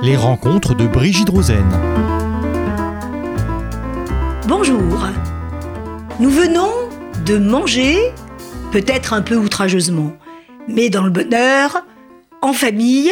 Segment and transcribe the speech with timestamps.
[0.00, 1.68] Les rencontres de Brigitte Rosen.
[4.46, 5.08] Bonjour.
[6.20, 6.70] Nous venons
[7.26, 7.96] de manger,
[8.70, 10.16] peut-être un peu outrageusement,
[10.68, 11.84] mais dans le bonheur,
[12.42, 13.10] en famille.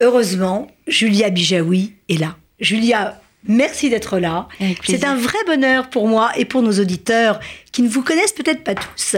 [0.00, 2.36] Heureusement, Julia Bijaoui est là.
[2.58, 4.48] Julia, merci d'être là.
[4.82, 7.38] C'est un vrai bonheur pour moi et pour nos auditeurs
[7.70, 9.16] qui ne vous connaissent peut-être pas tous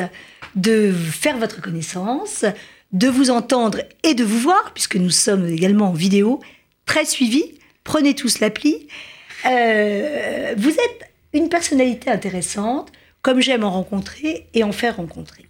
[0.57, 2.45] de faire votre connaissance,
[2.93, 6.41] de vous entendre et de vous voir, puisque nous sommes également en vidéo,
[6.87, 7.59] très suivis.
[7.85, 8.87] Prenez tous l'appli.
[9.47, 12.93] Euh, vous êtes une personnalité intéressante,
[13.23, 15.47] comme j'aime en rencontrer et en faire rencontrer.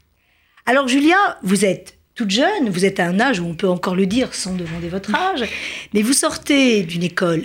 [0.67, 3.97] Alors Julia, vous êtes toute jeune, vous êtes à un âge où on peut encore
[3.97, 5.45] le dire sans demander votre âge,
[5.93, 7.45] mais vous sortez d'une école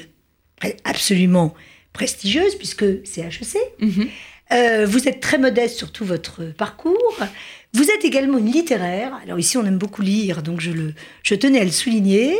[0.83, 1.53] absolument
[1.93, 3.57] prestigieuse, puisque c'est HEC.
[3.79, 4.07] Mhm.
[4.51, 7.17] Euh, vous êtes très modeste sur tout votre parcours.
[7.77, 9.13] Vous êtes également une littéraire.
[9.21, 12.35] Alors ici, on aime beaucoup lire, donc je, le, je tenais à le souligner.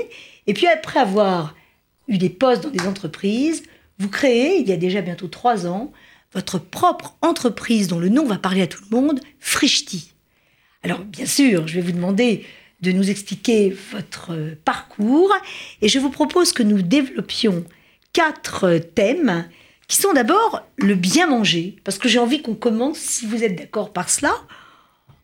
[0.47, 1.53] Et puis après avoir
[2.07, 3.61] eu des postes dans des entreprises,
[3.99, 5.93] vous créez, il y a déjà bientôt trois ans,
[6.33, 10.11] votre propre entreprise dont le nom va parler à tout le monde, Frishti.
[10.81, 12.43] Alors bien sûr, je vais vous demander
[12.81, 14.35] de nous expliquer votre
[14.65, 15.35] parcours
[15.83, 17.63] et je vous propose que nous développions
[18.11, 19.47] quatre thèmes
[19.87, 23.55] qui sont d'abord le bien manger, parce que j'ai envie qu'on commence, si vous êtes
[23.55, 24.33] d'accord par cela.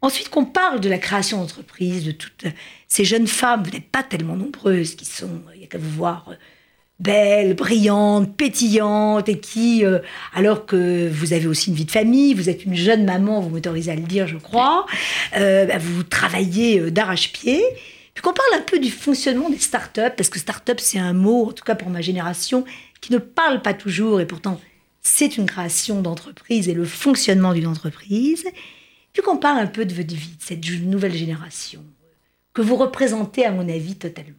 [0.03, 2.43] Ensuite, qu'on parle de la création d'entreprise, de toutes
[2.89, 5.89] ces jeunes femmes, vous n'êtes pas tellement nombreuses, qui sont, il n'y a qu'à vous
[5.89, 6.29] voir,
[6.99, 9.99] belles, brillantes, pétillantes, et qui, euh,
[10.33, 13.49] alors que vous avez aussi une vie de famille, vous êtes une jeune maman, vous
[13.49, 14.85] m'autorisez à le dire, je crois,
[15.37, 17.63] euh, bah, vous travaillez euh, d'arrache-pied.
[18.13, 21.47] Puis qu'on parle un peu du fonctionnement des startups, parce que startup, c'est un mot,
[21.47, 22.65] en tout cas pour ma génération,
[22.99, 24.59] qui ne parle pas toujours, et pourtant
[25.01, 28.43] c'est une création d'entreprise et le fonctionnement d'une entreprise.
[29.13, 31.83] Puis qu'on parle un peu de votre vie, de cette nouvelle génération,
[32.53, 34.33] que vous représentez à mon avis totalement.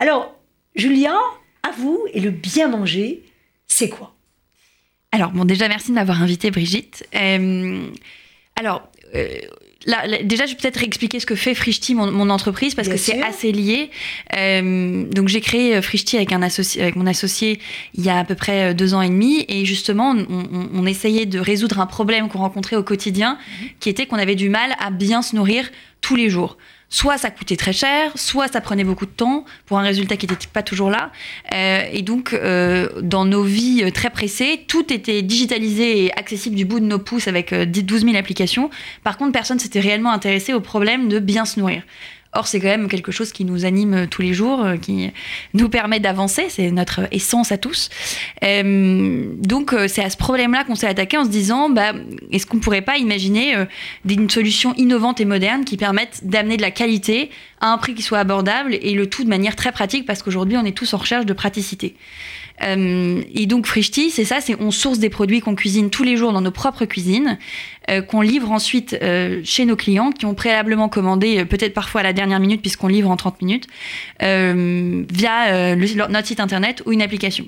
[0.00, 0.36] Alors,
[0.74, 1.16] Julia,
[1.62, 3.24] à vous, et le bien manger,
[3.66, 4.14] c'est quoi?
[5.12, 7.06] Alors, bon, déjà, merci de m'avoir invité, Brigitte.
[7.14, 7.88] Euh,
[8.56, 9.38] alors, euh,
[10.22, 13.52] déjà, je vais peut-être expliquer ce que fait Frishti, mon, entreprise, parce que c'est assez
[13.52, 13.90] lié.
[14.36, 17.60] Euh, donc, j'ai créé euh, Frishti avec, un associé, avec mon associé
[17.94, 19.44] il y a à peu près euh, deux ans et demi.
[19.48, 23.68] Et justement, on, essayait de résoudre un problème qu'on rencontrait au quotidien, mhm.
[23.80, 26.56] qui était qu'on avait du mal à bien se nourrir tous les jours
[26.90, 30.26] soit ça coûtait très cher, soit ça prenait beaucoup de temps pour un résultat qui
[30.26, 31.10] n'était pas toujours là.
[31.54, 36.56] Euh, et donc, euh, dans nos vies euh, très pressées, tout était digitalisé et accessible
[36.56, 38.70] du bout de nos pouces avec 12 000 applications.
[39.04, 41.82] Par contre, personne s'était réellement intéressé au problème de bien se nourrir.
[42.34, 45.10] Or, c'est quand même quelque chose qui nous anime euh, tous les jours, euh, qui
[45.54, 46.46] nous permet d'avancer.
[46.50, 47.88] C'est notre essence à tous.
[48.44, 51.92] Euh, donc, c'est à ce problème-là qu'on s'est attaqué en se disant, bah,
[52.30, 53.54] est-ce qu'on ne pourrait pas imaginer
[54.08, 57.30] une solution innovante et moderne qui permette d'amener de la qualité
[57.60, 60.56] à un prix qui soit abordable et le tout de manière très pratique parce qu'aujourd'hui,
[60.56, 61.94] on est tous en recherche de praticité.
[62.60, 66.32] Et donc Frishti, c'est ça, c'est on source des produits qu'on cuisine tous les jours
[66.32, 67.38] dans nos propres cuisines,
[68.08, 68.98] qu'on livre ensuite
[69.44, 73.10] chez nos clients qui ont préalablement commandé, peut-être parfois à la dernière minute puisqu'on livre
[73.10, 73.66] en 30 minutes,
[74.20, 77.46] via notre site internet ou une application,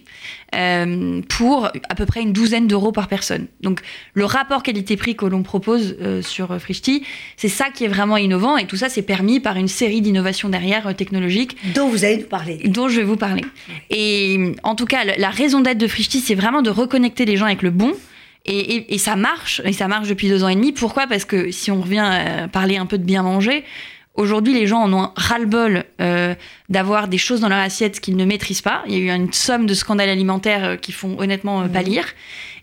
[1.28, 3.47] pour à peu près une douzaine d'euros par personne.
[3.60, 3.81] Donc
[4.14, 7.04] le rapport qualité-prix que l'on propose sur Frishti,
[7.36, 10.48] c'est ça qui est vraiment innovant et tout ça c'est permis par une série d'innovations
[10.48, 11.56] derrière technologiques.
[11.75, 12.58] Dont vous allez nous parler.
[12.64, 13.44] Dont je vais vous parler.
[13.91, 17.47] Et en tout cas, la raison d'être de Frishti, c'est vraiment de reconnecter les gens
[17.47, 17.92] avec le bon.
[18.47, 20.72] Et, ça marche, et ça marche depuis deux ans et demi.
[20.72, 21.06] Pourquoi?
[21.06, 23.64] Parce que si on revient à parler un peu de bien manger,
[24.15, 26.34] aujourd'hui les gens en ont ras-le-bol euh,
[26.69, 28.82] d'avoir des choses dans leur assiette qu'ils ne maîtrisent pas.
[28.87, 32.04] Il y a eu une somme de scandales alimentaires euh, qui font honnêtement euh, pâlir.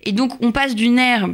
[0.04, 1.30] Et donc on passe d'une ère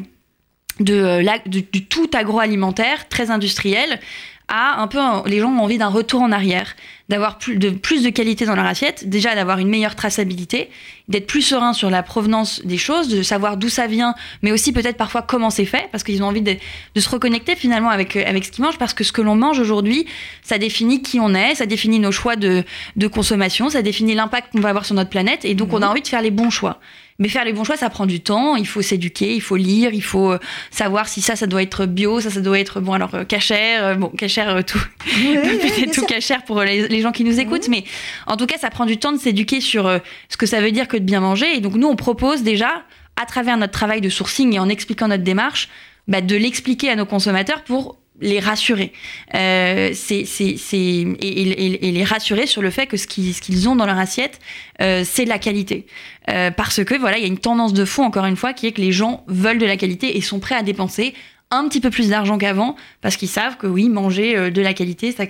[0.80, 4.00] de, du tout agroalimentaire, très industriel,
[4.48, 6.76] à un peu les gens ont envie d'un retour en arrière,
[7.10, 10.70] d'avoir de, plus de qualité dans leur assiette, déjà d'avoir une meilleure traçabilité,
[11.10, 14.72] d'être plus serein sur la provenance des choses, de savoir d'où ça vient, mais aussi
[14.72, 16.56] peut-être parfois comment c'est fait, parce qu'ils ont envie de,
[16.96, 19.60] se reconnecter finalement avec, euh, avec ce qu'ils mangent, parce que ce que l'on mange
[19.60, 20.06] aujourd'hui,
[20.42, 22.64] ça définit qui on est, ça définit nos choix de,
[22.96, 25.86] de consommation, ça définit l'impact qu'on va avoir sur notre planète, et donc on a
[25.86, 25.92] mhm.
[25.92, 26.80] envie de faire les bons choix.
[27.20, 28.56] Mais faire les bons choix, ça prend du temps.
[28.56, 30.40] Il faut s'éduquer, il faut lire, il faut euh,
[30.72, 32.94] savoir si ça, ça doit être bio, ça, ça doit être bon.
[32.94, 37.68] Alors euh, cachère, bon cachère tout, peut-être tout cachère pour les, gens qui nous écoutent,
[37.68, 37.84] mais
[38.26, 40.88] en tout cas, ça prend du temps de s'éduquer sur ce que ça veut dire
[41.00, 41.56] de bien manger.
[41.56, 42.84] Et donc nous, on propose déjà,
[43.22, 45.70] à travers notre travail de sourcing et en expliquant notre démarche,
[46.08, 48.94] bah, de l'expliquer à nos consommateurs pour les rassurer.
[49.36, 53.86] Euh, c'est, et, les rassurer sur le fait que ce qu'ils, ce qu'ils ont dans
[53.86, 54.40] leur assiette,
[54.82, 55.88] euh, c'est de la qualité.
[56.30, 58.68] Euh, parce que voilà, il y a une tendance de fond, encore une fois, qui
[58.68, 61.14] est que les gens veulent de la qualité et sont prêts à dépenser
[61.56, 64.74] un petit peu plus d'argent qu'avant parce qu'ils savent que oui, manger euh, de la
[64.74, 65.24] qualité, ça,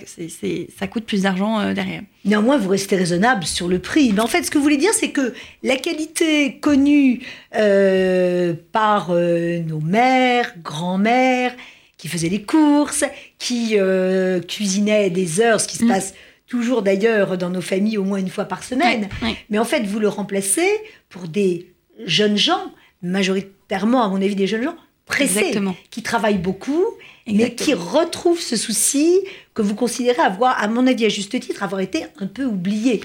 [0.78, 2.02] ça coûte plus d'argent euh, derrière.
[2.24, 4.12] Néanmoins, vous restez raisonnable sur le prix.
[4.12, 7.20] Mais en fait, ce que vous voulez dire, c'est que la qualité connue
[7.54, 11.52] euh, par euh, nos mères, grands-mères,
[11.98, 13.04] qui faisaient les courses,
[13.38, 15.88] qui euh, cuisinaient des heures, ce qui se Mm.
[15.88, 16.14] passe
[16.46, 19.08] toujours d'ailleurs dans nos familles au moins une fois par semaine.
[19.22, 19.36] Ouais, ouais.
[19.50, 20.68] Mais en fait, vous le remplacez
[21.08, 21.72] pour des
[22.06, 22.72] jeunes gens,
[23.02, 24.76] majoritairement, à mon avis, des jeunes gens
[25.06, 25.76] pressés, Exactement.
[25.90, 26.84] qui travaillent beaucoup,
[27.26, 27.64] mais Exactement.
[27.64, 29.20] qui retrouvent ce souci
[29.54, 33.02] que vous considérez avoir, à mon avis, à juste titre, avoir été un peu oublié.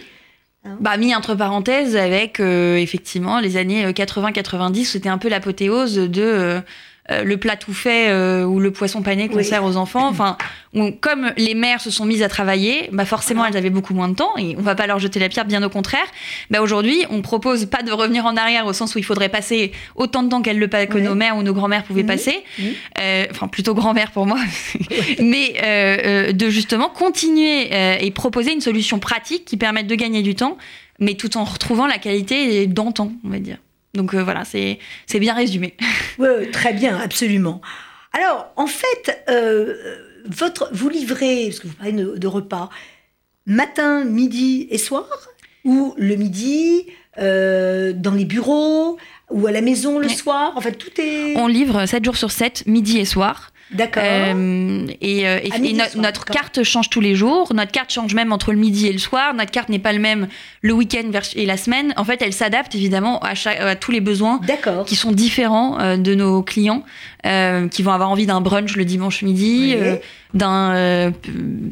[0.81, 5.95] Bah, mis entre parenthèses avec euh, effectivement les années euh, 80-90, c'était un peu l'apothéose
[5.95, 6.61] de
[7.11, 9.45] euh, le plat tout fait euh, ou le poisson pané qu'on Oui.
[9.45, 10.07] sert aux enfants.
[10.07, 10.37] Enfin,
[10.73, 14.07] on- comme les mères se sont mises à travailler, bah forcément elles avaient beaucoup moins
[14.09, 16.05] de temps et on va pas leur jeter la pierre, bien au contraire.
[16.49, 19.71] Bah aujourd'hui, on propose pas de revenir en arrière au sens où il faudrait passer
[19.95, 21.01] autant de temps qu'elles le que Oui.
[21.01, 22.43] nos mères ou nos grands-mères pouvaient passer.
[23.01, 24.37] Euh, enfin plutôt grand-mère pour moi,
[25.19, 25.97] mais euh,
[26.29, 30.35] euh, de justement continuer euh, et proposer une solution pratique qui permette de gagner du
[30.35, 30.57] temps,
[30.99, 33.57] mais tout en retrouvant la qualité d'antan, on va dire.
[33.93, 34.79] Donc euh, voilà, c'est
[35.19, 35.75] bien résumé.
[36.19, 37.61] Oui, très bien, absolument.
[38.11, 39.73] Alors, en fait, euh,
[40.25, 42.69] votre, vous livrez, parce que vous parlez de, de repas,
[43.45, 45.07] matin, midi et soir?
[45.63, 46.87] Ou le midi,
[47.19, 48.97] euh, dans les bureaux
[49.29, 50.53] Ou à la maison le soir?
[50.55, 51.35] En fait, tout est...
[51.37, 53.51] On livre 7 jours sur 7, midi et soir.
[53.71, 54.01] D'accord.
[54.03, 57.53] Euh, et euh, et- no- soir, notre carte change tous les jours.
[57.53, 59.33] Notre carte change même entre le midi et le soir.
[59.35, 60.27] Notre carte n'est pas le même
[60.61, 61.93] le week-end et la semaine.
[61.95, 64.39] En fait, elle s'adapte évidemment à, chaque- à tous les besoins
[64.87, 66.83] qui sont différents euh, de nos clients,
[67.25, 69.81] euh, qui vont avoir envie d'un brunch le dimanche midi, Oui.
[69.81, 69.95] euh,
[70.33, 71.11] d'un euh,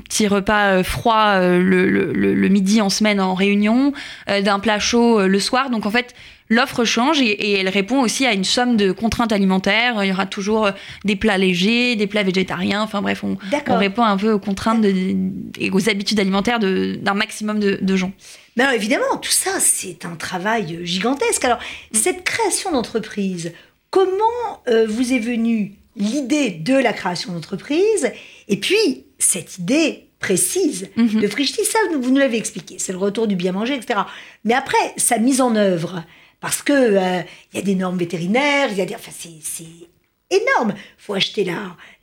[0.09, 3.93] petit repas euh, froid euh, le, le- le- le midi en semaine en réunion,
[4.27, 5.69] d'un plat chaud le soir.
[5.69, 6.13] Donc en fait,
[6.49, 10.03] l'offre change et, et elle répond aussi à une somme de contraintes alimentaires.
[10.03, 10.69] Il y aura toujours
[11.05, 12.81] des plats légers, des plats végétariens.
[12.81, 13.37] Enfin bref, on,
[13.67, 15.15] on répond un peu aux contraintes de-
[15.59, 18.11] et aux habitudes alimentaires d'un maximum de, de gens.
[18.55, 21.45] Mais alors évidemment, tout ça, c'est un travail gigantesque.
[21.45, 21.59] Alors,
[21.91, 23.53] cette création d'entreprise,
[23.91, 24.23] comment
[24.67, 28.11] euh, vous est venue l'idée de la création d'entreprise
[28.47, 31.21] et puis cette idée précise Mhm.
[31.21, 33.99] de Frichti, ça, vous nous l'avez expliqué, c'est le retour du bien manger, etc.
[34.43, 36.03] Mais après, sa mise en œuvre,
[36.39, 37.21] parce que euh,
[37.53, 39.63] il y a des normes vétérinaires, il y a des, enfin, c'est,
[40.29, 40.73] énorme.
[40.97, 41.45] faut acheter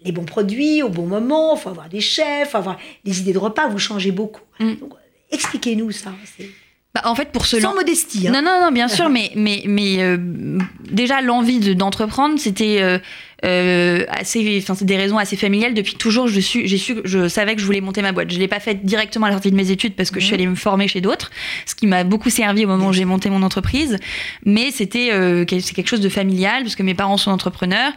[0.05, 3.39] les bons produits au bon moment, faut avoir des chefs, faut avoir des idées de
[3.39, 4.41] repas, vous changez beaucoup.
[4.61, 4.75] Mm.
[5.31, 6.13] Expliquez-nous ça.
[6.95, 8.29] Bah, en fait, pour se Sans modestie.
[8.29, 8.33] hein.
[8.33, 10.17] Non, non, non, bien sûr, mais, mais, mais euh,
[10.89, 12.99] déjà, l'envie de- d'entreprendre, c'était euh,
[13.45, 14.59] euh, assez.
[14.63, 15.75] Enfin, c'est des raisons assez familiales.
[15.75, 18.31] Depuis toujours, je, suis, j'ai su, je savais que je voulais monter ma boîte.
[18.31, 20.25] Je ne l'ai pas faite directement à la sortie de mes études parce que je
[20.25, 20.41] suis Mhm.
[20.41, 21.31] allée me former chez d'autres,
[21.67, 23.99] ce qui m'a beaucoup servi au moment où j'ai monté mon entreprise.
[24.45, 27.93] Mais c'était euh, c'est quelque chose de familial parce que mes parents sont entrepreneurs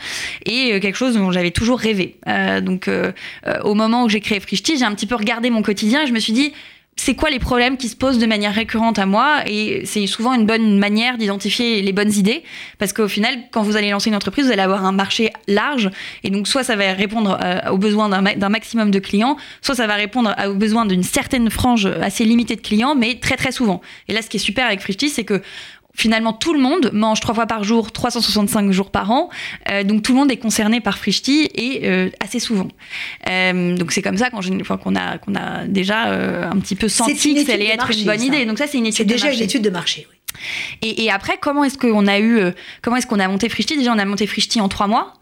[0.45, 2.15] et euh, quelque chose dont j'avais toujours rêvé.
[2.27, 3.11] Euh, donc, euh,
[3.47, 6.07] euh, au moment où j'ai créé Frichti, j'ai un petit peu regardé mon quotidien et
[6.07, 6.51] je me suis dit
[6.99, 10.33] c'est quoi les problèmes qui se posent de manière récurrente à moi et c'est souvent
[10.33, 12.43] une bonne manière d'identifier les bonnes idées
[12.79, 15.89] parce qu'au final quand vous allez lancer une entreprise vous allez avoir un marché large
[16.23, 19.37] et donc soit ça va répondre euh, aux besoins d'un ma- d'un maximum de clients
[19.61, 23.35] soit ça va répondre aux besoins d'une certaine frange assez limitée de clients mais très
[23.37, 23.79] très souvent.
[24.07, 25.41] Et là ce qui est super avec Frichti c'est que
[25.97, 29.29] Finalement, tout le monde mange trois fois par jour, 365 jours par an.
[29.71, 32.67] Euh, donc, tout le monde est concerné par Frichti et euh, assez souvent.
[33.29, 36.87] Euh, donc, c'est comme ça qu'on enfin, a, qu'on a déjà euh, un petit peu
[36.87, 38.25] C'est senti que ça allait être marché, une bonne ça.
[38.25, 38.45] idée.
[38.45, 39.39] Donc, ça, c'est une C'est étude de déjà marché.
[39.39, 40.07] une étude de marché.
[40.09, 40.15] oui.
[40.83, 42.51] Et, et après, comment est-ce qu'on a eu, euh,
[42.83, 45.13] comment est-ce qu'on a monté Frichti Déjà, on a monté Frichti en trois mois.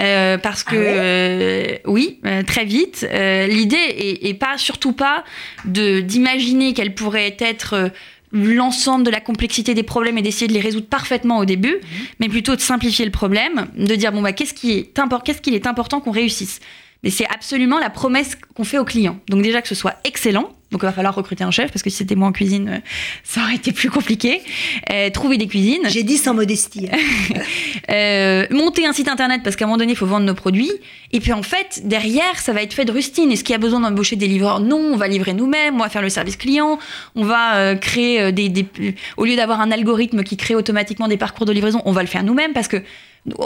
[0.00, 3.06] Euh, parce que Ah ouais euh, oui, euh, très vite.
[3.08, 5.22] Euh, L'idée est, est pas surtout pas
[5.66, 7.88] de d'imaginer qu'elle pourrait être euh,
[8.34, 11.76] l'ensemble de la complexité des problèmes et d'essayer de les résoudre parfaitement au début,
[12.18, 14.92] mais plutôt de simplifier le problème, de dire bon bah qu'est-ce qui est
[15.24, 16.60] qu'est-ce qu'il est important qu'on réussisse?
[17.04, 19.20] Mais c'est absolument la promesse qu'on fait aux clients.
[19.28, 20.50] Donc déjà que ce soit excellent.
[20.74, 22.78] Donc il va falloir recruter un chef parce que si c'était moi en cuisine, euh,
[23.22, 24.42] ça aurait été plus compliqué.
[24.92, 25.82] Euh, trouver des cuisines.
[25.86, 26.88] J'ai dit sans modestie.
[26.92, 26.98] hein.
[27.90, 30.72] Euh, monter un site internet parce qu'à un moment donné, il faut vendre nos produits.
[31.12, 33.30] Et puis en fait, derrière, ça va être fait de rustine.
[33.30, 34.58] Est-ce qu'il y a besoin d'embaucher des livreurs?
[34.60, 36.78] Non, on va livrer nous-mêmes, on va faire le service client,
[37.14, 38.66] on va créer des, des-
[39.18, 42.08] Au lieu d'avoir un algorithme qui crée automatiquement des parcours de livraison, on va le
[42.08, 42.78] faire nous-mêmes parce que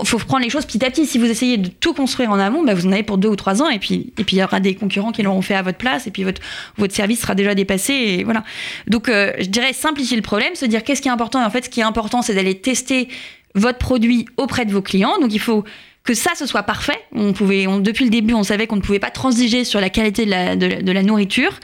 [0.04, 1.06] faut prendre les choses petit à petit.
[1.06, 3.36] Si vous essayez de tout construire en amont, bah, vous en avez pour deux ou
[3.36, 6.06] trois ans, et puis il y aura des concurrents qui l'auront fait à votre place,
[6.06, 8.44] et puis votre service sera déjà dépassé, voilà.
[8.86, 11.44] Donc euh, je dirais simplifier le problème, se dire qu'est-ce qui est important.
[11.44, 13.08] En fait, ce qui est important, c'est d'aller tester
[13.54, 15.18] votre produit auprès de vos clients.
[15.20, 15.64] Donc il faut
[16.04, 16.98] que ça, ce soit parfait.
[17.12, 20.24] On pouvait, depuis le début, on savait qu'on ne pouvait pas transiger sur la qualité
[20.24, 21.60] de la, nourriture.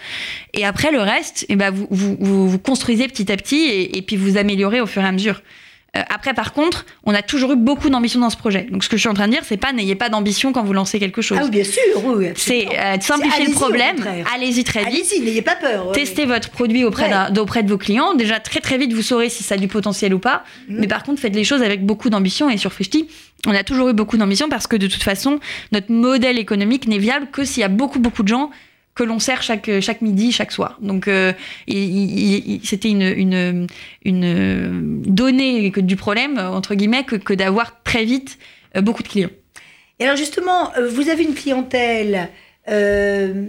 [0.53, 4.37] Et après, le reste, eh ben, vous, construisez petit à petit et, et puis vous
[4.37, 5.41] améliorez au fur et à mesure.
[5.97, 8.67] Euh, après, par contre, on a toujours eu beaucoup d'ambition dans ce projet.
[8.71, 10.63] Donc, ce que je suis en train de dire, c'est pas n'ayez pas d'ambition quand
[10.65, 11.39] vous lancez quelque chose.
[11.41, 12.29] Ah oui, bien sûr, oui.
[12.37, 13.97] C'est euh, simplifier le problème.
[14.35, 14.89] Allez-y très vite.
[14.89, 15.93] Allez-y, n'ayez pas peur.
[15.93, 18.15] Testez votre produit auprès, d'un- auprès de vos clients.
[18.15, 20.45] Déjà, très très vite, vous saurez si ça a du potentiel ou pas.
[20.69, 20.79] Mhm.
[20.81, 22.51] Mais par contre, faites les choses avec beaucoup d'ambition.
[22.51, 23.07] Et sur Frishti,
[23.47, 25.39] on a toujours eu beaucoup d'ambition parce que de toute façon,
[25.73, 28.51] notre modèle économique n'est viable que s'il y a beaucoup beaucoup de gens
[28.95, 30.79] que l'on sert chaque, chaque midi, chaque soir.
[30.81, 31.33] Donc, euh,
[31.69, 33.67] c'était une, une,
[34.05, 38.39] une donnée du problème, entre guillemets, que, que d'avoir très vite
[38.77, 39.31] euh, beaucoup de clients.
[39.99, 42.29] Et alors justement, euh, vous avez une clientèle
[42.69, 43.47] euh,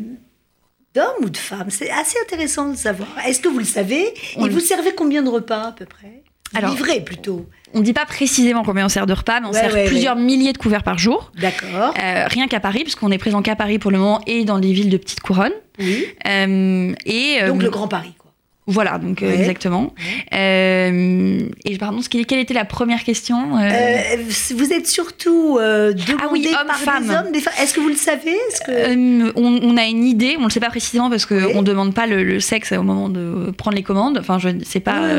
[0.93, 1.69] d'hommes ou de femmes?
[1.69, 3.09] C'est assez intéressant de savoir.
[3.25, 4.03] Est-ce que vous le savez?
[4.37, 6.23] On Et le- vous servez combien de repas à peu près?
[6.55, 7.45] Alors- Livrés plutôt.
[7.73, 9.85] On ne dit pas précisément combien on sert de repas, mais on Ouais, sert ouais,
[9.85, 11.31] plusieurs milliers de couverts par jour.
[11.39, 11.93] D'accord.
[12.01, 14.71] Euh, rien qu'à Paris, puisqu'on est présent qu'à Paris pour le moment et dans les
[14.71, 15.51] villes de petite couronne.
[15.79, 16.05] Oui.
[16.25, 18.24] Euh, et euh, Donc le Grand Paris, quoi.
[18.67, 19.39] Voilà, donc euh, Ouais.
[19.39, 19.93] exactement.
[20.33, 24.17] Euh, et pardon, ce quelle était la première question Euh, Euh,
[24.55, 27.03] vous êtes surtout euh, demandé Ah oui, par femmes.
[27.07, 27.53] des hommes, des femmes.
[27.61, 28.35] Est-ce que vous le savez?
[28.65, 28.71] Que...
[28.71, 31.55] euh, on, on a une idée, on ne le sait pas précisément parce qu'on Oui.
[31.55, 34.17] ne demande pas le, le sexe au moment de prendre les commandes.
[34.19, 35.09] Enfin, je ne sais pas, Oui,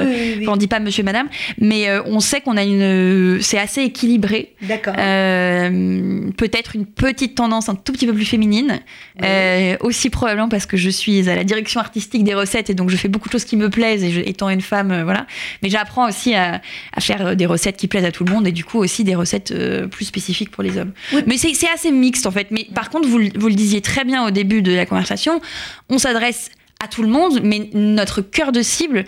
[0.44, 3.38] euh, on ne dit pas monsieur, madame, mais euh, on sait qu'on a une.
[3.42, 4.54] C'est assez équilibré.
[4.62, 4.94] D'accord.
[4.98, 8.80] Euh, peut-être une petite tendance un tout petit peu plus féminine.
[9.22, 12.90] Euh, aussi probablement parce que je suis à la direction artistique des recettes et donc
[12.90, 15.26] je fais beaucoup de choses qui me plaisent et je, étant une femme, euh, voilà.
[15.62, 16.60] Mais j'apprends aussi à,
[16.94, 19.04] à faire euh, des recettes qui plaisent à tout le monde et du coup aussi
[19.04, 20.92] des recettes euh, plus spécifiques pour les hommes.
[21.12, 21.22] Oui.
[21.26, 22.48] Mais c'est assez mixte en fait.
[22.50, 25.40] Mais par contre, vous, le- vous le disiez très bien au début de la conversation,
[25.88, 26.50] on s'adresse
[26.82, 29.04] à tout le monde, mais notre cœur de cible,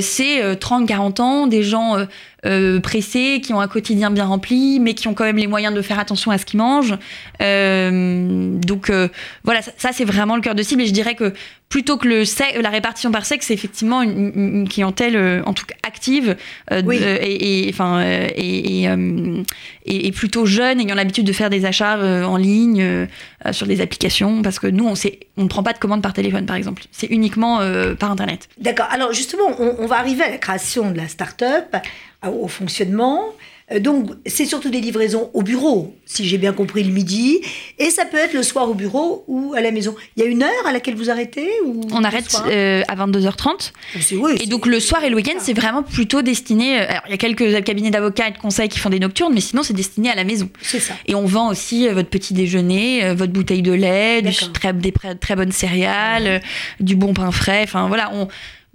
[0.00, 2.04] c'est euh, 30-40 ans, des gens euh,
[2.46, 5.74] euh, pressés, qui ont un quotidien bien rempli, mais qui ont quand même les moyens
[5.74, 6.96] de faire attention à ce qu'ils mangent.
[7.60, 9.08] Euh, donc euh,
[9.44, 10.82] voilà, ça, ça, c'est vraiment le cœur de cible.
[10.82, 11.32] Et je dirais que
[11.68, 12.22] plutôt que le
[12.60, 16.36] la répartition par sexe, c'est effectivement une, clientèle, euh, en tout cas active,
[16.72, 16.96] euh, Oui.
[16.96, 19.42] et, et, enfin, euh, et, et, euh,
[19.86, 23.06] et- et plutôt jeune, ayant l'habitude de faire des achats euh, en ligne euh,
[23.46, 26.02] euh, sur des applications, parce que nous, on sait- on ne prend pas de commande
[26.02, 26.82] par téléphone, par exemple.
[26.90, 28.48] C'est uniquement euh, par Internet.
[28.60, 28.86] D'accord.
[28.90, 31.76] Alors justement, on, on va arriver à la création de la start-up,
[32.26, 33.20] au fonctionnement.
[33.72, 37.40] Euh, Donc, c'est surtout des livraisons au bureau, si j'ai bien compris le midi,
[37.78, 39.94] et ça peut être le soir au bureau ou à la maison.
[40.16, 43.70] Il y a une heure à laquelle vous arrêtez ou On arrête euh, à 22h30.
[44.00, 46.80] C'est- oui, Et donc le soir et le week-end, c'est vraiment plutôt destiné.
[46.80, 49.32] euh, Alors, il y a quelques cabinets d'avocats et de conseils qui font des nocturnes,
[49.32, 50.48] mais sinon, c'est destiné à la maison.
[50.60, 50.94] c'est ça.
[51.06, 54.52] Et on vend aussi euh, votre petit déjeuner, votre bouteille de lait, du D'accord.
[54.52, 56.42] très, des très bonnes céréales,
[56.80, 57.60] du bon pain frais.
[57.62, 58.26] Enfin voilà, on.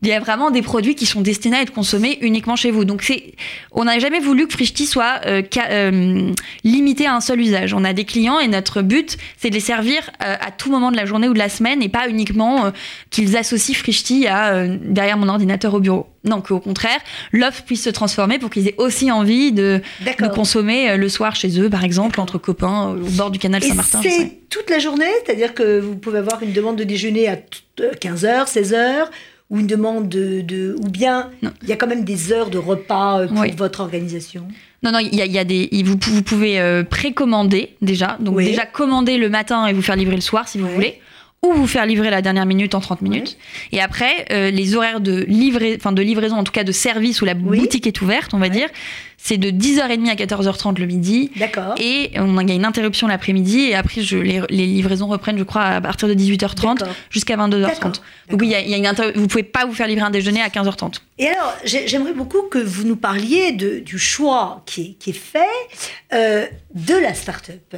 [0.02, 2.86] Il y a vraiment des produits qui sont destinés à être consommés uniquement chez vous.
[2.86, 3.34] Donc c'est,
[3.72, 6.32] on n'a jamais voulu que Frishti soit euh, euh,
[6.64, 7.74] limité à un seul usage.
[7.74, 10.92] On a des clients et notre but, c'est de les servir euh, à tout moment
[10.92, 12.72] de la journée ou de la semaine et pas uniquement euh,
[13.10, 16.08] qu'ils associent Frishti à euh, derrière mon ordinateur au bureau.
[16.26, 17.00] Non, qu'au contraire,
[17.32, 21.36] l'offre puisse se transformer pour qu'ils aient aussi envie de, de consommer euh, le soir
[21.36, 24.02] chez eux, par exemple, entre copains, au bord du canal Saint-Martin.
[24.02, 28.52] c'est toute la journée, c'est-à-dire que vous pouvez avoir une demande de déjeuner à 15h,
[28.52, 29.08] 16h,
[29.56, 30.42] ou une demande de...
[30.42, 31.52] de- ou bien Non.
[31.64, 33.52] il y a quand même des heures de repas euh, pour Oui.
[33.58, 34.48] votre organisation.
[34.84, 38.18] Non, non, il y a, il y a des, vous, vous pouvez euh, précommander déjà.
[38.20, 38.46] Donc Oui.
[38.46, 41.00] déjà commander le matin et vous faire livrer le soir si vous voulez.
[41.46, 43.38] Ou vous faire livrer la dernière minute en 30 minutes.
[43.72, 47.22] Et après, euh, les horaires de, livra- enfin de livraison, en tout cas de service
[47.22, 47.60] où la Oui.
[47.60, 48.68] boutique est ouverte, on va dire,
[49.18, 51.32] c'est de 10h30 à 14h30 le midi.
[51.36, 51.76] D'accord.
[51.80, 53.60] Et on a il y a une interruption l'après-midi.
[53.70, 56.96] Et après, je, les, les livraisons reprennent, je crois, à partir de 18h30 D'accord.
[57.10, 57.62] jusqu'à 22h30.
[57.62, 57.92] D'accord.
[58.30, 60.10] Donc il y a, y a une inter- vous pouvez pas vous faire livrer un
[60.12, 60.96] déjeuner à 15h30.
[61.20, 65.10] Et alors, j'ai- j'aimerais beaucoup que vous nous parliez de, du choix qui est, qui
[65.12, 65.40] est fait
[66.14, 67.76] euh, de la start-up.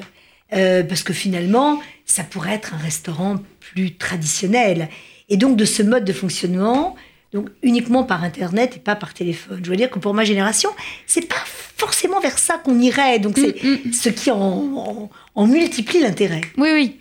[0.53, 3.35] Euh, parce que finalement, ça pourrait être un restaurant
[3.71, 4.89] plus traditionnel.
[5.29, 6.95] Et donc, de ce mode de fonctionnement,
[7.33, 9.59] donc uniquement par Internet et pas par téléphone.
[9.63, 10.69] Je veux dire que pour ma génération,
[11.05, 13.19] c'est pas forcément vers ça qu'on irait.
[13.19, 16.41] Donc, c'est Mm, ce qui en, en- en multiplie l'intérêt.
[16.57, 16.97] Oui, oui.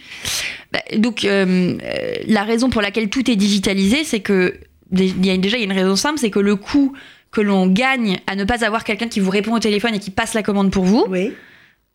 [0.72, 4.58] Bah, donc, euh, euh, la raison pour laquelle tout est digitalisé, c'est que
[4.92, 6.92] il y a déjà il y a une raison simple, c'est que le coût
[7.32, 10.10] que l'on gagne à ne pas avoir quelqu'un qui vous répond au téléphone et qui
[10.10, 11.32] passe la commande pour vous, Oui.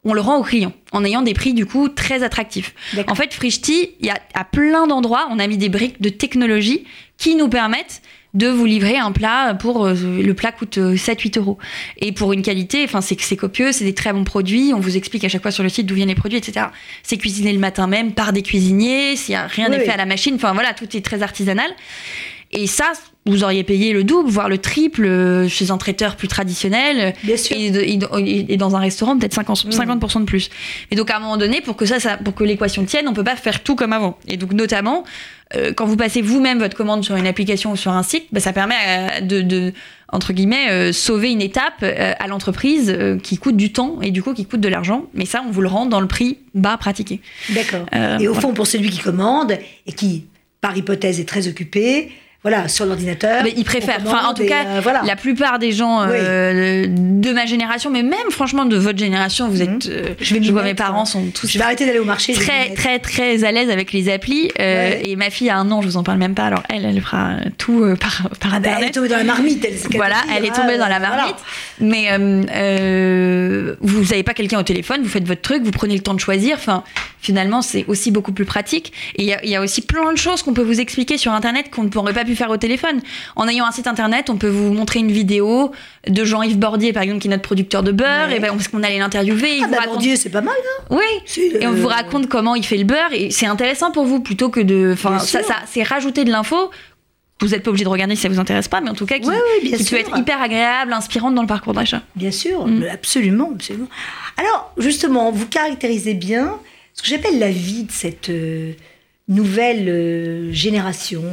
[0.03, 2.73] On le rend au client en ayant des prix du coup très attractifs.
[3.07, 6.09] En fait, Frishti, il y a à plein d'endroits, on a mis des briques de
[6.09, 6.85] technologie
[7.17, 8.01] qui nous permettent
[8.33, 11.57] de vous livrer un plat pour euh, le plat coûte 7-8 euros
[11.97, 15.25] et pour une qualité enfin c'est copieux c'est des très bons produits on vous explique
[15.25, 16.67] à chaque fois sur le site d'où viennent les produits etc
[17.03, 19.87] c'est cuisiné le matin même par des cuisiniers s'il y a rien Oui, n'est fait
[19.87, 19.93] oui.
[19.93, 21.69] à la machine enfin voilà tout est très artisanal
[22.53, 22.91] Et ça,
[23.25, 27.13] vous auriez payé le double, voire le triple euh, chez un traiteur plus traditionnel.
[27.23, 27.55] Bien sûr.
[27.57, 29.99] Et, dans un restaurant, peut-être 50%, Mm.
[29.99, 30.49] 50% de plus.
[30.91, 33.13] Et donc, à un moment donné, pour que ça, ça pour que l'équation tienne, on
[33.13, 34.17] peut pas faire tout comme avant.
[34.27, 35.05] Et donc, notamment,
[35.55, 38.39] euh, quand vous passez vous-même votre commande sur une application ou sur un site, bah,
[38.39, 39.73] ça permet euh, de, de,
[40.09, 44.33] entre guillemets, euh, sauver une étape à l'entreprise qui coûte du temps et du coup
[44.33, 45.05] qui coûte de l'argent.
[45.13, 47.21] Mais ça, on vous le rend dans le prix bas pratiqué.
[47.49, 47.85] D'accord.
[48.19, 48.41] Et au voilà.
[48.41, 50.25] fond, pour celui qui commande et qui,
[50.59, 52.11] par hypothèse, est très occupé,
[52.43, 53.43] voilà, sur l'ordinateur.
[53.43, 53.99] Mais ils préfèrent.
[54.05, 55.01] Enfin, en tout cas, euh, voilà.
[55.05, 59.61] la plupart des gens euh, de ma génération, mais même franchement de votre génération, vous
[59.61, 59.75] Mhm.
[59.75, 59.85] êtes.
[59.89, 61.05] euh, Je vais m'y je vois mes parents hein.
[61.05, 62.33] sont tous Je vais arrêter d'aller au marché.
[62.33, 64.49] très très très à l'aise avec les applis.
[64.57, 65.03] Ouais.
[65.05, 66.45] Et ma fille a un an, je vous en parle même pas.
[66.45, 69.63] Alors elle, elle fera tout par, par Ah bah, elle est tombée dans la marmite.
[69.63, 71.15] Elle, Voilà, elle est hein, tombée dans la voilà.
[71.17, 71.35] marmite.
[71.79, 72.07] Mais
[73.81, 76.19] vous n'avez pas quelqu'un au téléphone, vous faites votre truc, vous prenez le temps de
[76.19, 76.55] choisir.
[76.57, 76.83] Enfin,
[77.21, 78.93] finalement, c'est aussi beaucoup plus pratique.
[79.15, 81.69] Et il y, y a aussi plein de choses qu'on peut vous expliquer sur Internet
[81.69, 83.01] qu'on n'aurait pas pu faire au téléphone.
[83.35, 85.71] En ayant un site Internet, on peut vous montrer une vidéo
[86.07, 88.37] de Jean-Yves Bordier, par exemple, qui est notre producteur de beurre, Ouais.
[88.37, 89.59] et ben, parce qu'on allait l'interviewer.
[89.63, 90.53] Ah bah, raconte- mon Dieu, c'est pas mal.
[90.55, 90.83] hein.
[90.89, 94.05] Oui, et on euh, vous raconte comment il fait le beurre et c'est intéressant pour
[94.05, 94.91] vous plutôt que de.
[94.93, 96.71] Enfin, ça, c'est rajouter de l'info.
[97.41, 99.17] Vous n'êtes pas obligé de regarder si ça vous intéresse pas, mais en tout cas
[99.17, 99.97] qui, Ouais, ouais, bien qui sûr.
[99.97, 102.01] peut être hyper agréable, inspirante dans le parcours d'achat.
[102.15, 102.83] Bien sûr, Mm.
[102.91, 103.87] absolument, absolument.
[104.37, 106.53] Alors, justement, vous caractérisez bien
[106.93, 108.73] ce que j'appelle la vie de cette euh,
[109.27, 111.23] nouvelle euh, génération.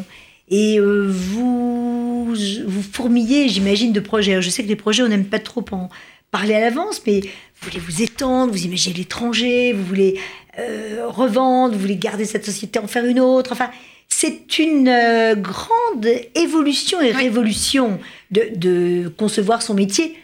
[0.50, 4.32] Et euh, vous, vous fourmillez, j'imagine, de projets.
[4.32, 5.88] Alors, je sais que les projets, on n'aime pas trop en
[6.30, 7.28] parler à l'avance, mais vous
[7.70, 10.18] voulez vous étendre, vous imaginez l'étranger, vous voulez
[10.58, 13.52] euh, revendre, vous voulez garder cette société, en faire une autre.
[13.52, 13.70] Enfin,
[14.08, 17.12] c'est une euh, grande évolution et Oui.
[17.12, 17.98] révolution
[18.30, 20.16] de, de concevoir son métier,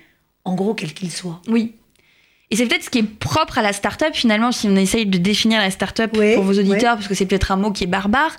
[0.44, 1.40] en gros, quel qu'il soit.
[1.48, 1.72] Oui.
[2.50, 5.18] Et c'est peut-être ce qui est propre à la start-up finalement, si on essaye de
[5.18, 8.36] définir la start-up pour vos auditeurs, parce que c'est peut-être un mot qui est barbare.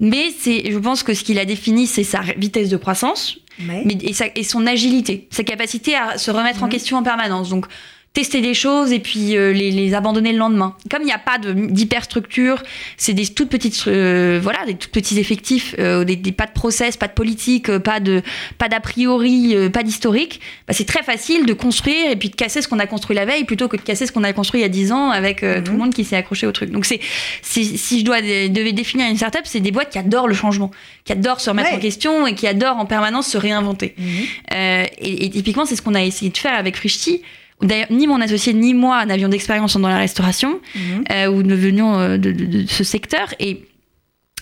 [0.00, 3.36] Mais c'est, je pense que ce qui la définit, c'est sa vitesse de croissance,
[3.68, 3.82] Ouais.
[3.84, 7.50] mais, et, sa- et son agilité, sa capacité à se remettre en question en permanence.
[7.50, 7.66] Donc,
[8.12, 10.74] tester des choses et puis euh, les, les abandonner le lendemain.
[10.90, 12.60] Comme il n'y a pas de- d'hyperstructure,
[12.96, 16.52] c'est des toutes petites, euh, voilà, des tout petits effectifs, euh, des, des- pas de
[16.52, 18.22] process, pas de politique, euh, pas de,
[18.58, 20.40] pas d'a priori, euh, pas d'historique.
[20.66, 23.24] Bah, c'est très facile de construire et puis de casser ce qu'on a construit la
[23.24, 25.44] veille plutôt que de casser ce qu'on a construit il y a 10 ans avec
[25.44, 25.64] euh, Mhm.
[25.64, 26.70] tout le monde qui s'est accroché au truc.
[26.72, 27.00] Donc c'est,
[27.42, 30.72] si, je dois devais définir une startup, c'est des boîtes qui adorent le changement,
[31.04, 31.76] qui adorent se remettre Ouais.
[31.76, 33.94] en question et qui adorent en permanence se réinventer.
[33.96, 34.06] Mhm.
[34.54, 37.22] Euh, et, et typiquement, c'est ce qu'on a essayé de faire avec Frishti.
[37.62, 41.04] D'ailleurs, ni mon associé ni moi n'avions d'expérience dans la restauration, Mhm.
[41.12, 43.34] euh, où nous venions euh, de, de- de ce secteur.
[43.38, 43.64] Et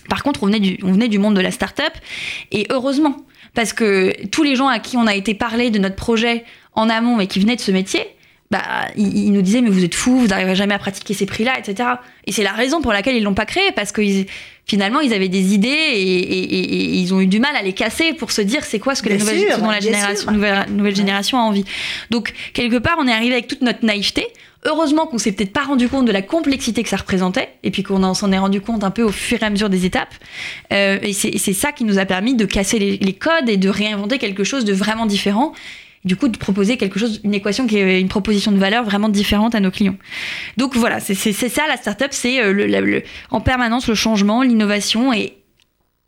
[0.09, 1.93] par contre, on venait, du, on venait du monde de la start-up.
[2.51, 3.17] Et heureusement,
[3.53, 6.89] parce que tous les gens à qui on a été parlé de notre projet en
[6.89, 8.01] amont et qui venaient de ce métier,
[8.51, 8.61] bah,
[8.97, 11.59] ils, ils nous disaient mais vous êtes fous, vous n'arriverez jamais à pratiquer ces prix-là,
[11.59, 11.89] etc.
[12.25, 14.25] Et c'est la raison pour laquelle ils l'ont pas créé, parce que ils-
[14.65, 17.61] finalement ils avaient des idées et, et- et- et ils ont eu du mal à
[17.63, 19.79] les casser pour se dire c'est quoi ce que la nouvelle, sûr, ce dont la
[19.79, 20.31] bien génération, sûr.
[20.31, 20.95] nouvelle, nouvelle Ouais.
[20.95, 21.65] génération a envie.
[22.11, 24.25] Donc quelque part on est arrivé avec toute notre naïveté.
[24.65, 27.81] Heureusement qu'on s'est peut-être pas rendu compte de la complexité que ça représentait, et puis
[27.81, 30.13] qu'on en- s'en est rendu compte un peu au fur et à mesure des étapes.
[30.73, 33.55] Euh, et c'est c'est ça qui nous a permis de casser les, les codes et
[33.57, 35.53] de réinventer quelque chose de vraiment différent.
[36.05, 39.09] Du coup, de proposer quelque chose, une équation qui est une proposition de valeur vraiment
[39.09, 39.97] différente à nos clients.
[40.55, 45.11] Donc voilà, c'est ça la startup, c'est euh, le, le- en permanence le changement, l'innovation
[45.11, 45.33] et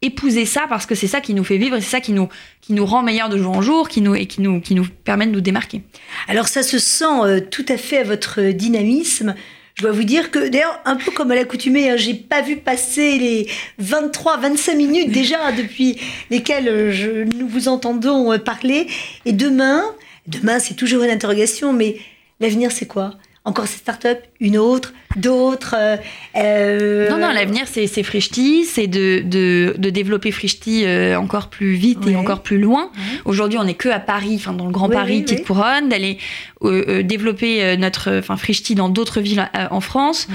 [0.02, 2.28] épouser ça parce que c'est ça qui nous fait vivre c'est ça qui nous,
[2.62, 4.86] qui nous rend meilleurs de jour en jour qui nous, et qui nous, qui nous
[5.04, 5.84] permet de nous démarquer.
[6.28, 9.36] Alors ça se sent euh, tout à fait à votre dynamisme.
[9.76, 12.58] Je dois vous dire que, d'ailleurs, un peu comme à l'accoutumée, hein, j'ai pas vu
[12.58, 13.48] passer les
[13.82, 15.98] 23-25 minutes déjà depuis
[16.30, 18.88] lesquelles euh, je, nous vous entendons euh, parler.
[19.26, 19.84] Et demain,
[20.28, 21.98] demain c'est toujours une interrogation, mais
[22.40, 23.16] l'avenir c'est quoi?
[23.44, 25.98] Encore cette start-up Une autre D'autres euh,
[26.38, 31.50] euh, Non, non, l'avenir, c'est c'est Frishti, c'est de, de, de développer Frishti euh, encore
[31.50, 32.16] plus vite et Ouais.
[32.16, 32.84] encore plus loin.
[32.94, 33.20] Ouais.
[33.26, 36.18] Aujourd'hui, on n'est que à Paris, enfin dans le Grand Oui, Paris, petite couronne, d'aller
[36.64, 40.28] euh, euh, développer notre, enfin Frishti dans d'autres villes euh, en France.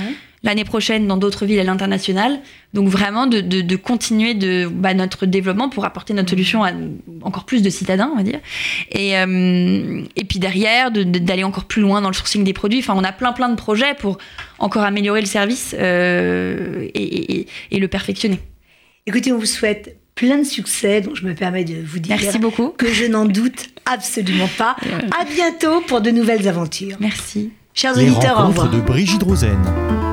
[0.46, 2.38] L'année prochaine, dans d'autres villes à l'international.
[2.72, 6.70] Donc vraiment de, de, de continuer de, bah, notre développement pour apporter notre solution à
[7.22, 8.40] encore plus de citadins, on va dire.
[8.92, 12.52] Et, euh, et puis derrière, de- de- d'aller encore plus loin dans le sourcing des
[12.54, 12.78] produits.
[12.78, 14.18] Enfin, on a plein plein de projets pour
[14.58, 18.38] encore améliorer le service euh, et, et- et- et le perfectionner.
[19.06, 22.38] Écoutez, on vous souhaite plein de succès, donc je me permets de vous dire Merci
[22.38, 22.68] beaucoup.
[22.70, 24.76] que je n'en doute absolument pas.
[25.20, 26.96] À bientôt pour de nouvelles aventures.
[27.00, 27.50] Merci.
[27.74, 28.70] Chers Les auditeurs, au rencontres revoir.
[28.70, 30.05] de Brigitte Rosen.